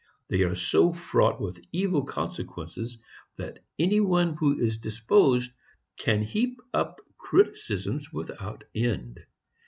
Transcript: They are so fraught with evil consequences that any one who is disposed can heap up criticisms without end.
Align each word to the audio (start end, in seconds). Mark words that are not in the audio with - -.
They 0.29 0.41
are 0.41 0.55
so 0.55 0.93
fraught 0.93 1.39
with 1.39 1.63
evil 1.71 2.03
consequences 2.05 2.97
that 3.35 3.63
any 3.77 3.99
one 3.99 4.33
who 4.35 4.57
is 4.57 4.79
disposed 4.79 5.51
can 5.95 6.23
heap 6.23 6.59
up 6.73 6.99
criticisms 7.19 8.11
without 8.11 8.63
end. 8.73 9.19